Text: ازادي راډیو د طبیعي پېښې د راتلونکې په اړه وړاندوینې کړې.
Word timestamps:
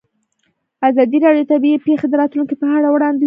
ازادي 0.89 1.17
راډیو 1.25 1.45
د 1.45 1.49
طبیعي 1.53 1.77
پېښې 1.87 2.07
د 2.09 2.13
راتلونکې 2.21 2.55
په 2.61 2.65
اړه 2.75 2.87
وړاندوینې 2.93 3.17
کړې. 3.17 3.19